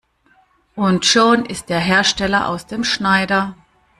[0.75, 3.55] Und schon ist der Hersteller aus dem Schneider.